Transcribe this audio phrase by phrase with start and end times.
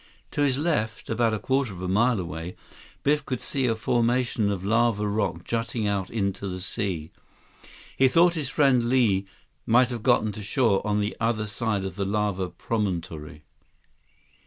[0.31, 2.55] To his left, about a quarter of a mile away,
[3.03, 7.11] Biff could see a formation of lava rock jutting out into the sea.
[7.95, 9.27] He thought his friend Li
[9.67, 13.43] might have gotten to shore on the other side of the lava promontory.